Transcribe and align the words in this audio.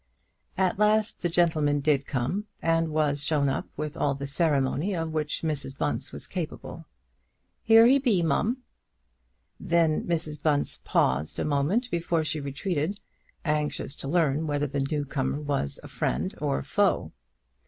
At 0.57 0.79
last 0.79 1.21
the 1.21 1.29
gentleman 1.29 1.79
did 1.79 2.07
come, 2.07 2.47
and 2.59 2.89
was 2.89 3.23
shown 3.23 3.49
up 3.49 3.67
with 3.77 3.95
all 3.95 4.15
the 4.15 4.25
ceremony 4.25 4.95
of 4.95 5.11
which 5.13 5.43
Mrs. 5.43 5.77
Bunce 5.77 6.11
was 6.11 6.25
capable. 6.25 6.85
"Here 7.61 7.85
he 7.85 7.99
be, 7.99 8.23
mum." 8.23 8.57
Then 9.59 10.03
Mrs. 10.05 10.41
Bunce 10.41 10.79
paused 10.83 11.37
a 11.37 11.45
moment 11.45 11.91
before 11.91 12.23
she 12.23 12.39
retreated, 12.39 12.99
anxious 13.45 13.93
to 13.97 14.07
learn 14.07 14.47
whether 14.47 14.65
the 14.65 14.83
new 14.89 15.05
comer 15.05 15.39
was 15.39 15.79
a 15.83 15.87
friend 15.87 16.33
or 16.41 16.57
a 16.57 16.63
foe. 16.63 17.11